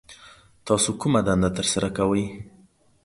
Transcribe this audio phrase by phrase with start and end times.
[0.67, 2.25] تاسو کومه دنده ترسره کوي